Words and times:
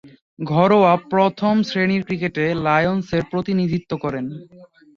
ঘরোয়া 0.39 0.93
প্রথম-শ্রেণীর 1.11 2.01
ক্রিকেটে 2.03 2.45
লায়ন্সের 2.65 3.23
প্রতিনিধিত্ব 3.31 3.91
করেন। 3.97 4.25